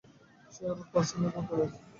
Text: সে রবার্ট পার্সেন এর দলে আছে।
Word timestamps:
সে 0.53 0.61
রবার্ট 0.63 0.89
পার্সেন 0.93 1.21
এর 1.27 1.31
দলে 1.47 1.63
আছে। 1.65 1.79